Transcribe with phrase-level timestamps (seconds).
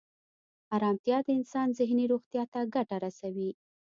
[0.75, 3.51] ارامتیا د انسان ذهني روغتیا ته ګټه رسوي.